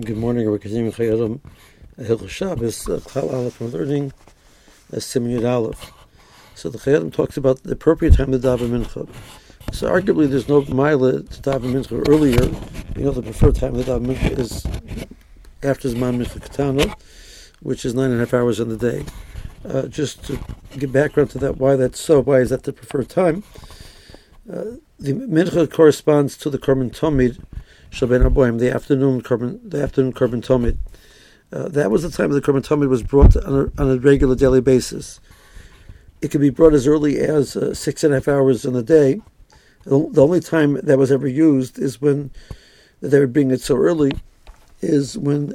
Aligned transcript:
Good 0.00 0.18
morning. 0.18 0.48
We're 0.48 0.58
continuing 0.58 0.92
Chayei 0.92 1.14
Adam 1.14 1.40
Hilchos 1.98 2.28
Shabbos. 2.28 2.84
Klal 2.84 3.32
Aleph. 3.32 3.58
We're 3.58 3.68
learning 3.68 4.12
Siman 4.92 5.36
Yud 5.36 5.50
Aleph. 5.50 5.92
So 6.54 6.68
the 6.68 6.78
Chayei 6.78 6.96
Adam 6.96 7.10
talks 7.10 7.36
about 7.36 7.64
the 7.64 7.72
appropriate 7.72 8.14
time 8.14 8.30
to 8.30 8.38
daven 8.38 8.68
mincha. 8.68 9.08
So 9.74 9.90
arguably, 9.90 10.30
there's 10.30 10.48
no 10.48 10.60
mila 10.60 11.22
to 11.22 11.42
daven 11.42 11.72
mincha 11.72 12.08
earlier. 12.08 12.44
You 12.96 13.06
know, 13.06 13.10
the 13.10 13.22
preferred 13.22 13.56
time 13.56 13.74
to 13.74 13.82
daven 13.82 14.14
mincha 14.14 14.38
is 14.38 14.64
after 15.64 15.88
Zman 15.88 16.22
Mincha 16.22 16.42
Katana, 16.42 16.94
which 17.62 17.84
is 17.84 17.94
nine 17.94 18.12
and 18.12 18.16
a 18.16 18.18
half 18.20 18.34
hours 18.34 18.60
in 18.60 18.68
the 18.68 18.76
day. 18.76 19.04
Uh, 19.64 19.88
just 19.88 20.22
to 20.26 20.38
give 20.78 20.92
background 20.92 21.30
to 21.30 21.38
that, 21.38 21.56
why 21.56 21.74
that's 21.74 21.98
so, 21.98 22.20
why 22.20 22.36
is 22.36 22.50
that 22.50 22.62
the 22.62 22.72
preferred 22.72 23.08
time? 23.08 23.42
Uh, 24.48 24.76
the 25.00 25.12
mincha 25.14 25.68
corresponds 25.68 26.36
to 26.36 26.50
the 26.50 26.58
korban 26.58 26.92
tomid 26.94 27.42
Shabbat 27.90 28.30
Aboim, 28.30 28.58
the 28.58 28.72
afternoon 28.72 29.22
korban, 29.22 29.58
the 29.62 29.82
afternoon 29.82 30.12
korban 30.12 30.44
tomid. 30.44 30.76
Uh, 31.50 31.68
that 31.68 31.90
was 31.90 32.02
the 32.02 32.10
time 32.10 32.30
the 32.30 32.40
korban 32.40 32.64
tomid 32.64 32.88
was 32.88 33.02
brought 33.02 33.36
on 33.36 33.54
a, 33.54 33.82
on 33.82 33.90
a, 33.90 33.96
regular 33.98 34.36
daily 34.36 34.60
basis. 34.60 35.20
It 36.20 36.30
could 36.30 36.42
be 36.42 36.50
brought 36.50 36.74
as 36.74 36.86
early 36.86 37.18
as 37.18 37.56
uh, 37.56 37.72
six 37.74 38.04
and 38.04 38.12
a 38.12 38.18
half 38.18 38.28
hours 38.28 38.64
in 38.66 38.74
the 38.74 38.82
day. 38.82 39.20
The, 39.84 40.20
only 40.20 40.40
time 40.40 40.74
that 40.82 40.98
was 40.98 41.10
ever 41.10 41.26
used 41.26 41.78
is 41.78 42.00
when 42.00 42.30
they 43.00 43.20
would 43.20 43.32
bring 43.32 43.50
it 43.50 43.62
so 43.62 43.76
early, 43.76 44.12
is 44.82 45.16
when 45.16 45.54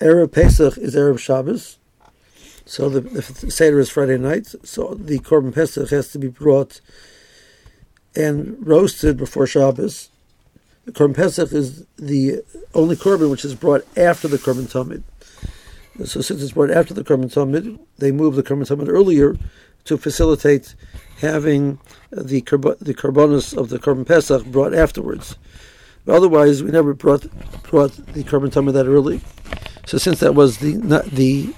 Erev 0.00 0.32
Pesach 0.32 0.78
is 0.78 0.96
Erev 0.96 1.18
Shabbos. 1.18 1.76
So 2.64 2.88
the, 2.88 3.00
the 3.00 3.50
Seder 3.50 3.78
is 3.80 3.90
Friday 3.90 4.16
night. 4.16 4.54
So 4.64 4.94
the 4.94 5.18
korban 5.18 5.54
Pesach 5.54 5.90
has 5.90 6.10
to 6.12 6.18
be 6.18 6.28
brought 6.28 6.80
and 8.16 8.56
roasted 8.66 9.18
before 9.18 9.46
Shabbos 9.46 10.08
Korban 10.92 11.14
Pesach 11.14 11.52
is 11.52 11.86
the 11.96 12.42
only 12.74 12.96
Korban 12.96 13.30
which 13.30 13.44
is 13.44 13.54
brought 13.54 13.84
after 13.96 14.28
the 14.28 14.38
Korban 14.38 14.70
Tamid. 14.70 15.02
So 16.06 16.20
since 16.20 16.42
it's 16.42 16.52
brought 16.52 16.70
after 16.70 16.94
the 16.94 17.04
Korban 17.04 17.32
Tamid, 17.32 17.78
they 17.98 18.12
move 18.12 18.36
the 18.36 18.42
Korban 18.42 18.66
Tamid 18.66 18.88
earlier 18.88 19.36
to 19.84 19.96
facilitate 19.96 20.74
having 21.20 21.78
the 22.10 22.40
the 22.80 22.94
Korbanos 22.94 23.56
of 23.56 23.68
the 23.68 23.78
Korban 23.78 24.06
Pesach 24.06 24.44
brought 24.46 24.74
afterwards. 24.74 25.36
But 26.04 26.16
otherwise, 26.16 26.62
we 26.62 26.70
never 26.70 26.94
brought 26.94 27.26
brought 27.64 27.92
the 28.14 28.24
Korban 28.24 28.50
Tamid 28.50 28.72
that 28.74 28.86
early. 28.86 29.20
So 29.86 29.98
since 29.98 30.20
that 30.20 30.34
was 30.34 30.58
the 30.58 30.74
not 30.74 31.06
the 31.06 31.54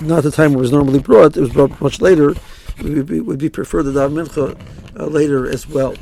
not 0.00 0.22
the 0.22 0.30
time 0.30 0.52
it 0.52 0.58
was 0.58 0.72
normally 0.72 0.98
brought, 0.98 1.36
it 1.36 1.40
was 1.40 1.52
brought 1.52 1.80
much 1.80 2.00
later. 2.00 2.30
It 2.78 2.84
would 2.84 3.06
be, 3.06 3.20
would 3.20 3.38
be 3.38 3.50
preferred 3.50 3.86
daven 3.86 4.26
mincha 4.26 4.58
uh, 4.98 5.06
later 5.06 5.48
as 5.48 5.66
well. 5.68 5.94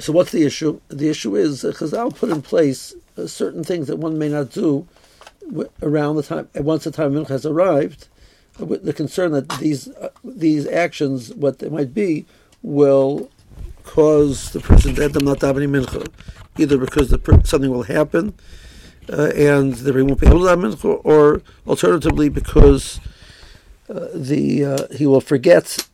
So 0.00 0.14
what's 0.14 0.32
the 0.32 0.44
issue? 0.44 0.80
The 0.88 1.10
issue 1.10 1.36
is 1.36 1.62
uh, 1.62 1.72
Chazal 1.72 2.16
put 2.16 2.30
in 2.30 2.40
place 2.40 2.94
uh, 3.18 3.26
certain 3.26 3.62
things 3.62 3.86
that 3.88 3.96
one 3.96 4.18
may 4.18 4.30
not 4.30 4.50
do 4.50 4.88
around 5.82 6.16
the 6.16 6.22
time 6.22 6.48
once 6.54 6.84
the 6.84 6.90
time 6.90 7.14
of 7.16 7.28
has 7.28 7.44
arrived, 7.44 8.08
uh, 8.58 8.64
with 8.64 8.84
the 8.84 8.94
concern 8.94 9.32
that 9.32 9.48
these 9.58 9.88
uh, 9.88 10.08
these 10.24 10.66
actions, 10.66 11.34
what 11.34 11.58
they 11.58 11.68
might 11.68 11.92
be, 11.92 12.24
will 12.62 13.30
cause 13.84 14.52
the 14.52 14.60
person 14.60 14.94
to 14.94 15.04
end 15.04 15.16
up 15.18 15.22
not 15.22 15.40
davening 15.40 15.84
mincha, 15.84 16.06
either 16.58 16.78
because 16.78 17.14
per- 17.18 17.42
something 17.44 17.70
will 17.70 17.82
happen 17.82 18.32
uh, 19.12 19.30
and 19.34 19.74
the 19.74 19.92
ring 19.92 20.06
won't 20.06 20.20
be 20.20 20.26
able 20.26 20.40
to 20.40 20.46
daven 20.46 20.72
mincha, 20.72 21.00
or 21.04 21.42
alternatively 21.66 22.30
because 22.30 23.00
uh, 23.90 24.06
the 24.14 24.88
he 24.96 25.06
will 25.06 25.20
forget 25.20 25.89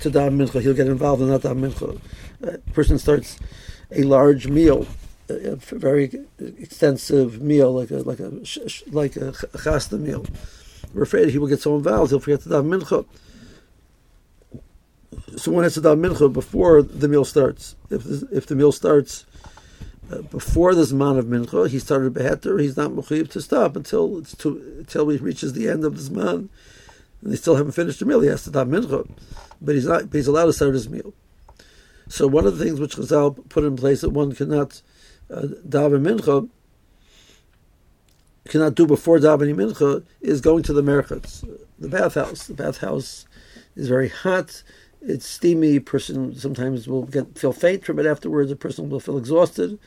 to 0.00 0.10
daven 0.10 0.36
mincha, 0.36 0.60
he'll 0.60 0.74
get 0.74 0.86
involved 0.86 1.22
in 1.22 1.28
that 1.28 1.42
daven 1.42 1.70
mincha 1.70 2.00
a 2.42 2.58
person 2.72 2.98
starts 2.98 3.38
a 3.90 4.02
large 4.02 4.48
meal, 4.48 4.86
a 5.28 5.56
very 5.56 6.24
extensive 6.38 7.40
meal, 7.40 7.72
like 7.72 7.90
a 7.90 7.96
like 7.98 8.20
a 8.20 8.30
like 8.90 9.16
a 9.16 9.32
chasta 9.32 9.98
meal. 9.98 10.26
We're 10.94 11.02
afraid 11.02 11.30
he 11.30 11.38
will 11.38 11.48
get 11.48 11.60
so 11.60 11.76
involved 11.76 12.10
he'll 12.10 12.20
forget 12.20 12.42
to 12.42 12.48
daven 12.48 12.80
mincha. 12.80 13.06
So 15.36 15.52
one 15.52 15.64
has 15.64 15.74
to 15.74 15.80
daven 15.80 16.06
mincha 16.06 16.32
before 16.32 16.82
the 16.82 17.08
meal 17.08 17.24
starts. 17.24 17.76
If 17.90 18.04
if 18.32 18.46
the 18.46 18.54
meal 18.54 18.72
starts 18.72 19.24
uh, 20.10 20.22
before 20.22 20.74
the 20.74 20.82
zman 20.82 21.18
of 21.18 21.26
mincha, 21.26 21.68
he 21.68 21.78
started 21.78 22.14
beheter. 22.14 22.60
He's 22.60 22.76
not 22.76 22.92
mechuyev 22.92 23.30
to 23.30 23.40
stop 23.40 23.76
until 23.76 24.18
it's 24.18 24.36
too, 24.36 24.76
until 24.78 25.08
he 25.08 25.18
reaches 25.18 25.52
the 25.52 25.68
end 25.68 25.84
of 25.84 25.96
the 25.96 26.10
zman, 26.10 26.48
and 27.22 27.32
they 27.32 27.36
still 27.36 27.56
haven't 27.56 27.72
finished 27.72 28.00
the 28.00 28.06
meal. 28.06 28.20
He 28.20 28.28
has 28.28 28.44
to 28.44 28.50
daven 28.50 28.84
mincha, 28.84 29.08
but 29.60 29.74
he's 29.74 29.86
not. 29.86 30.10
But 30.10 30.16
he's 30.18 30.28
allowed 30.28 30.46
to 30.46 30.52
start 30.52 30.74
his 30.74 30.88
meal. 30.88 31.12
So 32.08 32.26
one 32.26 32.46
of 32.46 32.56
the 32.56 32.64
things 32.64 32.80
which 32.80 32.96
Chazal 32.96 33.48
put 33.48 33.64
in 33.64 33.76
place 33.76 34.00
that 34.00 34.10
one 34.10 34.34
cannot 34.34 34.80
uh, 35.30 35.42
daven 35.68 36.02
mincha, 36.02 36.48
cannot 38.48 38.74
do 38.74 38.86
before 38.86 39.18
davening 39.18 39.56
mincha, 39.56 40.04
is 40.20 40.40
going 40.40 40.62
to 40.64 40.72
the 40.72 40.82
merchatz, 40.82 41.46
the 41.78 41.88
bathhouse. 41.88 42.46
The 42.46 42.54
bathhouse 42.54 43.26
is 43.76 43.88
very 43.88 44.08
hot. 44.08 44.62
It's 45.00 45.26
steamy. 45.26 45.80
Person 45.80 46.34
sometimes 46.34 46.88
will 46.88 47.04
get 47.04 47.38
feel 47.38 47.52
faint 47.52 47.84
from 47.84 47.98
it 47.98 48.06
afterwards. 48.06 48.50
A 48.50 48.56
person 48.56 48.88
will 48.88 49.00
feel 49.00 49.18
exhausted 49.18 49.78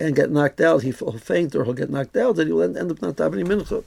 and 0.00 0.16
get 0.16 0.30
knocked 0.30 0.60
out. 0.60 0.82
He 0.82 0.92
will 1.00 1.18
faint 1.18 1.54
or 1.54 1.64
he'll 1.64 1.74
get 1.74 1.90
knocked 1.90 2.16
out, 2.16 2.38
and 2.38 2.48
he 2.48 2.52
will 2.52 2.62
end, 2.62 2.76
end 2.76 2.90
up 2.90 3.02
not 3.02 3.16
davening 3.16 3.46
mincha. 3.46 3.84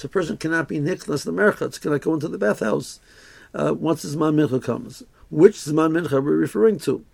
So 0.00 0.06
a 0.06 0.08
person 0.08 0.38
cannot 0.38 0.66
be 0.66 0.78
nichnas 0.78 1.26
the 1.26 1.30
merchatz, 1.30 1.78
cannot 1.78 2.00
go 2.00 2.14
into 2.14 2.26
the 2.26 2.38
bathhouse 2.38 3.00
uh, 3.52 3.74
once 3.74 4.00
the 4.00 4.08
zman 4.08 4.34
mincha 4.34 4.62
comes. 4.62 5.02
Which 5.28 5.56
zman 5.56 5.92
mincha 5.92 6.12
are 6.12 6.20
we 6.22 6.30
referring 6.30 6.78
to? 6.78 7.04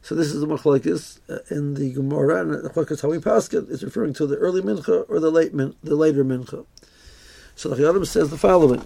So 0.00 0.14
this 0.14 0.28
is 0.28 0.40
the 0.40 0.46
machlokes 0.46 1.20
uh, 1.28 1.40
in 1.54 1.74
the 1.74 1.92
Gemara, 1.92 2.40
and 2.40 2.54
the 2.54 2.70
machlokes 2.70 3.02
how 3.02 3.10
we 3.10 3.18
pass 3.18 3.52
it 3.52 3.68
is 3.68 3.84
referring 3.84 4.14
to 4.14 4.26
the 4.26 4.36
early 4.36 4.62
mincha 4.62 5.04
or 5.10 5.20
the 5.20 5.30
late 5.30 5.52
min, 5.52 5.74
the 5.84 5.94
later 5.94 6.24
mincha. 6.24 6.64
So 7.54 7.68
the 7.68 7.76
Chayyim 7.76 8.06
says 8.06 8.30
the 8.30 8.38
following: 8.38 8.82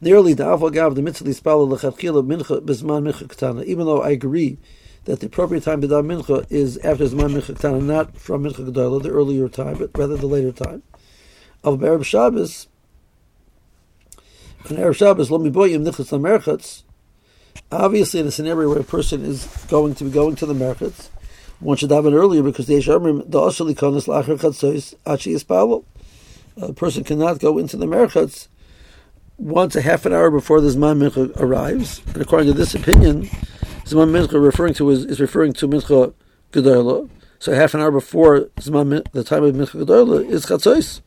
the 0.00 0.70
gav 0.72 0.94
the 0.94 1.02
mitzvah 1.02 1.34
spala 1.34 1.66
lechatchila 1.66 2.24
mincha 2.24 2.60
bezman 2.60 3.10
mincha 3.10 3.28
katana. 3.28 3.62
Even 3.62 3.86
though 3.86 4.02
I 4.02 4.10
agree 4.10 4.58
that 5.06 5.18
the 5.18 5.26
appropriate 5.26 5.64
time 5.64 5.80
to 5.80 5.88
daven 5.88 6.22
mincha 6.22 6.46
is 6.48 6.78
after 6.78 7.06
zman 7.06 7.34
mincha 7.34 7.56
katana, 7.56 7.80
not 7.80 8.16
from 8.16 8.44
mincha 8.44 8.70
gedola, 8.70 9.02
the 9.02 9.10
earlier 9.10 9.48
time, 9.48 9.78
but 9.78 9.90
rather 9.98 10.16
the 10.16 10.28
later 10.28 10.52
time. 10.52 10.84
Of 11.64 11.80
Erev 11.80 12.04
Shabbos, 12.04 12.68
and 14.68 14.78
Erev 14.78 14.96
Shabbos 14.96 15.30
lo 15.30 15.38
miboyim 15.38 15.84
nichas 15.84 16.10
lamerchatz. 16.10 16.82
Obviously, 17.72 18.20
in 18.20 18.26
a 18.26 18.30
scenario 18.30 18.68
where 18.68 18.80
a 18.80 18.84
person 18.84 19.24
is 19.24 19.46
going 19.68 19.94
to 19.96 20.04
be 20.04 20.10
going 20.10 20.36
to 20.36 20.46
the 20.46 20.54
merchatz, 20.54 21.08
one 21.58 21.76
should 21.76 21.90
have 21.90 22.06
it 22.06 22.12
earlier 22.12 22.42
because 22.42 22.66
the 22.66 22.74
Yeshamrim, 22.74 23.30
the 23.30 23.38
Ashali 23.38 23.74
Konas 23.74 24.06
Lachar 24.06 24.38
Chatzois 24.38 24.94
Achi 25.06 25.34
Ispavol. 25.34 25.84
A 26.58 26.72
person 26.72 27.04
cannot 27.04 27.40
go 27.40 27.58
into 27.58 27.76
the 27.76 27.86
merchatz 27.86 28.48
once 29.38 29.76
a 29.76 29.82
half 29.82 30.06
an 30.06 30.12
hour 30.12 30.30
before 30.30 30.60
the 30.60 30.68
Zman 30.68 31.08
Mincha 31.08 31.34
arrives. 31.40 32.02
And 32.08 32.18
according 32.18 32.48
to 32.48 32.54
this 32.54 32.74
opinion, 32.74 33.24
Zman 33.84 34.10
Mincha 34.10 34.42
referring 34.42 34.74
to 34.74 34.90
is, 34.90 35.04
is 35.04 35.20
referring 35.20 35.52
to 35.54 35.68
Mincha 35.68 36.12
Gedola. 36.52 37.08
So 37.38 37.54
half 37.54 37.74
an 37.74 37.80
hour 37.80 37.90
before 37.90 38.46
Zman, 38.56 39.06
the 39.12 39.24
time 39.24 39.44
of 39.44 39.54
Mincha 39.54 39.84
Gedola 39.84 40.28
is 40.28 40.46
Chatzois. 40.46 41.00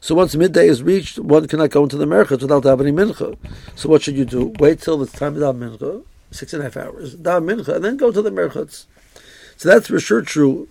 So 0.00 0.14
once 0.14 0.34
midday 0.34 0.66
is 0.66 0.82
reached, 0.82 1.18
one 1.18 1.46
cannot 1.46 1.70
go 1.70 1.82
into 1.82 1.98
the 1.98 2.06
merchant 2.06 2.42
without 2.42 2.62
davening 2.62 2.94
mincha. 2.94 3.36
So 3.74 3.88
what 3.88 4.02
should 4.02 4.16
you 4.16 4.24
do? 4.24 4.54
Wait 4.58 4.80
till 4.80 5.02
it's 5.02 5.12
time 5.12 5.40
of 5.40 5.56
mincha, 5.56 6.04
six 6.30 6.52
and 6.52 6.62
a 6.62 6.64
half 6.64 6.76
hours, 6.76 7.16
daven 7.16 7.44
mincha, 7.44 7.76
and 7.76 7.84
then 7.84 7.96
go 7.96 8.10
to 8.10 8.22
the 8.22 8.30
merchatz. 8.30 8.86
So 9.56 9.68
that's 9.68 9.88
for 9.88 10.00
sure 10.00 10.22
true. 10.22 10.68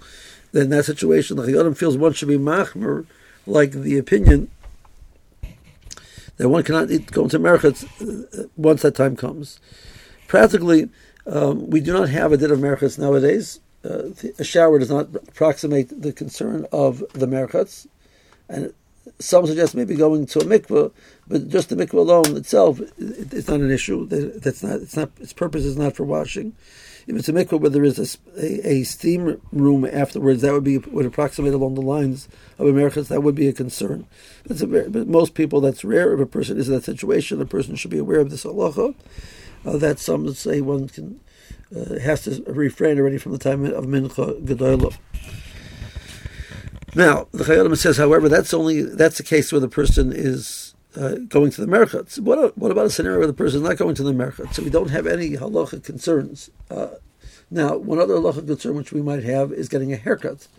That 0.51 0.62
in 0.62 0.69
that 0.72 0.85
situation, 0.85 1.38
the 1.38 1.44
Chayyim 1.44 1.78
feels 1.78 1.95
one 1.95 2.13
should 2.13 2.28
be 2.28 2.39
machmer, 2.39 3.06
like 3.45 3.72
the 3.72 4.00
opinion 4.00 4.50
that 6.38 6.50
one 6.50 6.63
cannot 6.63 6.88
go 7.12 7.23
into 7.23 7.38
merchatz 7.38 7.85
uh, 8.01 8.47
once 8.56 8.81
that 8.81 8.95
time 8.95 9.16
comes. 9.16 9.59
Practically, 10.28 10.89
um, 11.28 11.69
we 11.69 11.81
do 11.81 11.94
not 11.94 12.09
have 12.09 12.31
a 12.31 12.38
din 12.38 12.50
of 12.50 12.59
merchatz 12.59 12.97
nowadays. 12.97 13.59
Uh, 13.84 14.09
a 14.39 14.44
shower 14.44 14.79
does 14.79 14.89
not 14.89 15.13
approximate 15.16 16.01
the 16.01 16.12
concern 16.12 16.65
of 16.71 17.04
the 17.13 17.27
merchatz, 17.27 17.88
and 18.48 18.74
some 19.19 19.47
suggest 19.47 19.75
maybe 19.75 19.95
going 19.95 20.25
to 20.27 20.39
a 20.39 20.44
mikveh, 20.44 20.91
but 21.27 21.50
just 21.50 21.69
the 21.69 21.75
mikveh 21.75 21.94
alone 21.94 22.38
itself, 22.38 22.79
it, 22.79 23.33
it's 23.33 23.47
not 23.47 23.59
an 23.59 23.71
issue. 23.71 24.06
That's 24.07 24.63
not. 24.63 24.81
It's 24.81 24.95
not. 24.95 25.11
Its 25.19 25.33
purpose 25.33 25.65
is 25.65 25.77
not 25.77 25.95
for 25.95 26.03
washing. 26.03 26.56
If 27.07 27.15
it's 27.15 27.29
a 27.29 27.33
mikveh 27.33 27.59
where 27.59 27.69
there 27.69 27.83
is 27.83 27.97
a, 27.97 28.44
a, 28.44 28.67
a, 28.67 28.83
steam 28.83 29.41
room 29.51 29.83
afterwards, 29.83 30.44
that 30.44 30.53
would 30.53 30.63
be 30.63 30.77
would 30.77 31.06
approximate 31.06 31.53
along 31.53 31.75
the 31.75 31.81
lines 31.81 32.27
of 32.59 32.67
Americans. 32.67 33.07
That 33.07 33.23
would 33.23 33.35
be 33.35 33.47
a 33.47 33.53
concern. 33.53 34.06
But, 34.47 34.61
a, 34.61 34.67
but 34.67 35.07
most 35.07 35.33
people, 35.33 35.59
that's 35.59 35.83
rare. 35.83 36.13
If 36.13 36.19
a 36.19 36.25
person 36.25 36.59
is 36.59 36.69
in 36.69 36.75
that 36.75 36.83
situation, 36.83 37.39
the 37.39 37.45
person 37.45 37.75
should 37.75 37.91
be 37.91 37.97
aware 37.97 38.19
of 38.19 38.29
this 38.29 38.44
halacha. 38.44 38.94
Uh, 39.65 39.77
that 39.77 40.00
some 40.00 40.31
say 40.33 40.61
one 40.61 40.88
can 40.88 41.19
uh, 41.75 42.00
has 42.00 42.23
to 42.23 42.44
refrain 42.47 43.00
already 43.00 43.17
from 43.17 43.31
the 43.31 43.38
time 43.38 43.65
of 43.65 43.85
mincha 43.85 44.41
gedolah. 44.45 44.95
Now, 47.00 47.30
the 47.31 47.46
Chayyim 47.46 47.78
says, 47.78 47.96
however, 47.96 48.28
that's 48.28 48.54
only 48.54 48.81
that's 48.81 49.19
the 49.19 49.24
case 49.24 49.54
where 49.54 49.62
the 49.62 49.69
person 49.69 50.12
is 50.12 50.75
uh, 50.98 51.16
going 51.30 51.50
to 51.51 51.66
the 51.66 51.68
merchatz. 51.68 52.19
What, 52.19 52.57
what 52.57 52.72
about 52.72 52.88
a 52.88 52.90
scenario 52.90 53.19
where 53.19 53.28
the 53.28 53.31
person 53.31 53.62
is 53.62 53.69
not 53.69 53.78
going 53.78 53.96
to 53.96 54.04
the 54.04 54.12
merchatz? 54.12 54.56
So 54.56 54.63
we 54.63 54.69
don't 54.69 54.90
have 54.90 55.07
any 55.07 55.38
halacha 55.38 55.81
concerns. 55.81 56.50
Uh, 56.69 56.96
now, 57.50 57.78
one 57.78 58.00
other 58.00 58.16
halacha 58.16 58.46
concern 58.46 58.75
which 58.75 58.92
we 58.92 59.01
might 59.01 59.24
have 59.24 59.54
is 59.54 59.69
getting 59.69 59.94
a 59.94 59.96
haircut. 59.96 60.50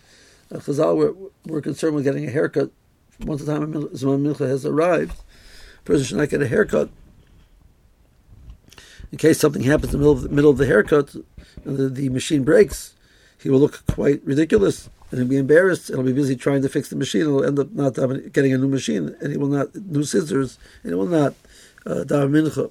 Uh, 0.51 0.57
Chazal 0.57 0.97
were, 0.97 1.15
were 1.45 1.61
concerned 1.61 1.95
with 1.95 2.05
getting 2.05 2.27
a 2.27 2.31
haircut 2.31 2.71
once 3.21 3.45
the 3.45 3.55
time 3.55 3.75
Zman 3.75 4.23
Mincha 4.23 4.49
has 4.49 4.65
arrived. 4.65 5.21
A 5.81 5.83
person 5.83 6.07
should 6.07 6.17
not 6.17 6.31
get 6.31 6.41
a 6.41 6.49
haircut 6.49 6.89
in 9.13 9.19
case 9.19 9.39
something 9.39 9.65
happens 9.65 9.93
in 9.93 10.01
the 10.01 10.07
middle 10.07 10.13
of 10.13 10.23
the, 10.23 10.31
middle 10.31 10.51
of 10.51 10.57
the 10.57 10.65
haircut 10.65 11.15
the, 11.67 11.91
the 11.91 12.09
machine 12.09 12.45
breaks. 12.45 12.95
He 13.39 13.51
will 13.51 13.61
look 13.61 13.85
quite 13.87 14.25
ridiculous 14.25 14.89
and 15.11 15.19
he'll 15.19 15.29
be 15.29 15.37
embarrassed 15.37 15.91
and 15.91 15.99
he'll 15.99 16.07
be 16.07 16.12
busy 16.12 16.37
trying 16.37 16.62
to 16.62 16.69
fix 16.69 16.89
the 16.89 16.97
machine. 16.97 17.23
He'll 17.23 17.45
end 17.45 17.59
up 17.59 17.73
not 17.73 17.95
getting 18.33 18.53
a 18.53 18.59
new 18.59 18.69
machine 18.69 19.17
and 19.21 19.33
he 19.33 19.39
will 19.39 19.49
not 19.49 19.75
new 19.75 20.05
scissors 20.05 20.59
and 20.83 20.93
he 20.93 20.95
will 20.95 21.07
not 21.07 21.35
uh, 21.87 22.05
mincha. 22.05 22.71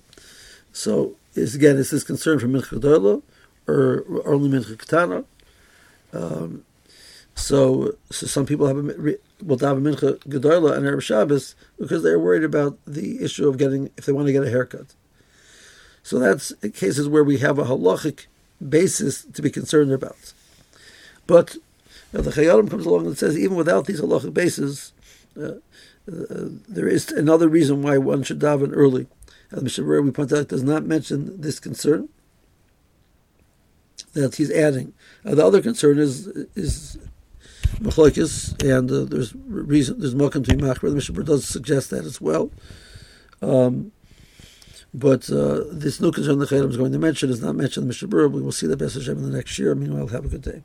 So 0.71 1.15
is 1.35 1.55
again 1.55 1.77
is 1.77 1.91
this 1.91 2.03
concern 2.03 2.39
for 2.39 2.47
mincha 2.47 2.79
gedola 2.79 3.21
or, 3.67 4.05
or 4.07 4.33
only 4.33 4.49
mincha 4.49 4.77
katana? 4.77 5.25
Um, 6.13 6.65
so, 7.35 7.95
so 8.11 8.27
some 8.27 8.45
people 8.45 8.67
have 8.67 8.77
a, 8.77 8.81
will 9.43 9.57
daven 9.57 9.81
mincha 9.81 10.17
gedola 10.25 10.75
and 10.75 10.85
Erev 10.85 11.01
Shabbos 11.01 11.55
because 11.79 12.03
they're 12.03 12.19
worried 12.19 12.43
about 12.43 12.77
the 12.85 13.23
issue 13.23 13.47
of 13.47 13.57
getting 13.57 13.89
if 13.97 14.05
they 14.05 14.11
want 14.11 14.27
to 14.27 14.33
get 14.33 14.43
a 14.43 14.49
haircut. 14.49 14.95
So 16.03 16.19
that's 16.19 16.53
cases 16.73 17.07
where 17.07 17.23
we 17.23 17.37
have 17.39 17.59
a 17.59 17.65
halachic 17.65 18.25
basis 18.67 19.23
to 19.25 19.41
be 19.41 19.49
concerned 19.49 19.91
about. 19.91 20.33
But 21.27 21.57
the 22.11 22.31
Chayyim 22.31 22.69
comes 22.69 22.85
along 22.85 23.05
and 23.05 23.17
says 23.17 23.37
even 23.37 23.55
without 23.55 23.85
these 23.85 24.01
halachic 24.01 24.33
bases, 24.33 24.93
uh, 25.39 25.53
uh, 26.11 26.49
there 26.67 26.87
is 26.87 27.11
another 27.11 27.47
reason 27.47 27.81
why 27.81 27.97
one 27.97 28.23
should 28.23 28.39
daven 28.39 28.71
early. 28.73 29.07
As 29.51 29.61
Mishnah 29.61 29.83
Berurah, 29.83 30.03
we 30.03 30.11
point 30.11 30.33
out, 30.33 30.47
does 30.47 30.63
not 30.63 30.85
mention 30.85 31.39
this 31.41 31.59
concern 31.59 32.09
that 34.13 34.35
he's 34.35 34.51
adding. 34.51 34.93
Uh, 35.25 35.35
the 35.35 35.45
other 35.45 35.61
concern 35.61 35.99
is 35.99 36.27
is 36.55 36.97
machlokes, 37.79 38.61
and 38.63 38.89
uh, 38.91 39.05
there's 39.05 39.35
reason 39.35 39.99
there's 39.99 40.15
welcome 40.15 40.43
to 40.43 40.55
be 40.55 40.63
machmer. 40.63 40.89
The 40.89 40.95
Mishnah 40.95 41.15
Berurah 41.15 41.27
does 41.27 41.47
suggest 41.47 41.89
that 41.91 42.05
as 42.05 42.19
well. 42.19 42.51
Um, 43.41 43.91
but 44.93 45.29
uh, 45.29 45.63
this 45.71 46.01
new 46.01 46.11
concern 46.11 46.39
the 46.39 46.45
Chayim 46.45 46.69
is 46.69 46.77
going 46.77 46.91
to 46.91 46.99
mention 46.99 47.29
is 47.29 47.41
not 47.41 47.55
mentioned 47.55 47.83
in 47.83 47.87
the 47.87 47.89
Mishnah 47.89 48.07
Berurah. 48.07 48.31
We 48.31 48.41
will 48.41 48.51
see 48.51 48.67
the 48.67 48.77
Best 48.77 48.95
Hashem 48.95 49.17
in 49.17 49.23
the 49.23 49.35
next 49.35 49.57
year. 49.59 49.75
Meanwhile, 49.75 50.07
have 50.07 50.25
a 50.25 50.29
good 50.29 50.41
day. 50.41 50.63